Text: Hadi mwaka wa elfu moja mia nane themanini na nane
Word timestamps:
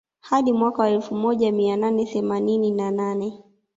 Hadi 0.19 0.53
mwaka 0.53 0.81
wa 0.81 0.89
elfu 0.89 1.15
moja 1.15 1.51
mia 1.51 1.77
nane 1.77 2.05
themanini 2.05 2.71
na 2.71 2.91
nane 2.91 3.43